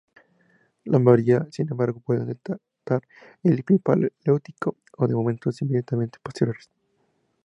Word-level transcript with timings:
La 0.85 0.97
mayoría, 0.97 1.45
sin 1.51 1.67
embargo, 1.69 1.99
pueden 1.99 2.25
datar 2.25 3.03
del 3.43 3.59
Epipaleolítico 3.59 4.77
o 4.97 5.07
de 5.07 5.13
momentos 5.13 5.61
inmediatamente 5.61 6.17
posteriores. 6.23 6.71